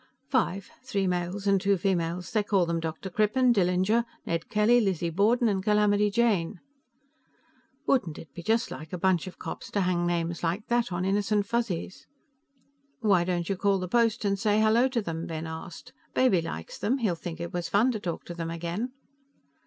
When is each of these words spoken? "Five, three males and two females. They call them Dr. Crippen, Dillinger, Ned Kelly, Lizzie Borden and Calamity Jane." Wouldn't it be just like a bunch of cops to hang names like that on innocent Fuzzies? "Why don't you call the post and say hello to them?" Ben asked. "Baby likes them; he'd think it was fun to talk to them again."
"Five, 0.29 0.71
three 0.81 1.05
males 1.05 1.45
and 1.45 1.61
two 1.61 1.77
females. 1.77 2.31
They 2.31 2.41
call 2.41 2.65
them 2.65 2.79
Dr. 2.79 3.11
Crippen, 3.11 3.53
Dillinger, 3.53 4.03
Ned 4.25 4.49
Kelly, 4.49 4.81
Lizzie 4.81 5.11
Borden 5.11 5.47
and 5.47 5.61
Calamity 5.63 6.09
Jane." 6.09 6.59
Wouldn't 7.85 8.17
it 8.17 8.33
be 8.33 8.41
just 8.41 8.71
like 8.71 8.91
a 8.91 8.97
bunch 8.97 9.27
of 9.27 9.37
cops 9.37 9.69
to 9.69 9.81
hang 9.81 10.07
names 10.07 10.41
like 10.41 10.65
that 10.69 10.91
on 10.91 11.05
innocent 11.05 11.45
Fuzzies? 11.45 12.07
"Why 13.01 13.23
don't 13.23 13.47
you 13.47 13.55
call 13.55 13.77
the 13.77 13.87
post 13.87 14.25
and 14.25 14.39
say 14.39 14.59
hello 14.59 14.87
to 14.87 15.03
them?" 15.03 15.27
Ben 15.27 15.45
asked. 15.45 15.93
"Baby 16.15 16.41
likes 16.41 16.79
them; 16.79 16.97
he'd 16.97 17.19
think 17.19 17.39
it 17.39 17.53
was 17.53 17.69
fun 17.69 17.91
to 17.91 17.99
talk 17.99 18.25
to 18.25 18.33
them 18.33 18.49
again." 18.49 18.93